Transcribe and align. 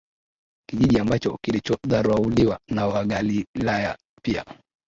Kijiji 0.69 0.99
ambacho 0.99 1.37
kilichodharauliwa 1.43 2.59
na 2.67 2.87
Wagalilaya 2.87 3.97
pia 4.21 4.45